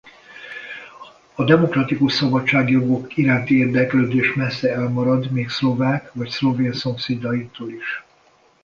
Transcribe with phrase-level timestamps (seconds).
[1.35, 8.03] A demokratikus szabadságjogok iránti érdeklődés messze elmarad még szlovák vagy szlovén szomszédainktól is.